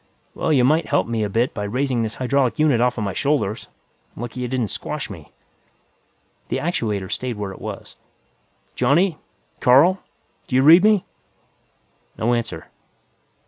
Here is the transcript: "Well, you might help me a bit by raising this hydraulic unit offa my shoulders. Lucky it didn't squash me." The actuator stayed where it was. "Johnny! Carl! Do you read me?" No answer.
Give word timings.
"Well, 0.33 0.51
you 0.51 0.63
might 0.63 0.87
help 0.87 1.05
me 1.05 1.21
a 1.23 1.29
bit 1.29 1.53
by 1.53 1.61
raising 1.63 2.01
this 2.01 2.15
hydraulic 2.15 2.57
unit 2.57 2.81
offa 2.81 3.01
my 3.01 3.13
shoulders. 3.13 3.67
Lucky 4.15 4.43
it 4.43 4.47
didn't 4.47 4.69
squash 4.69 5.11
me." 5.11 5.31
The 6.49 6.57
actuator 6.57 7.11
stayed 7.11 7.37
where 7.37 7.51
it 7.51 7.61
was. 7.61 7.97
"Johnny! 8.73 9.19
Carl! 9.59 9.99
Do 10.47 10.55
you 10.55 10.63
read 10.63 10.83
me?" 10.83 11.05
No 12.17 12.33
answer. 12.33 12.65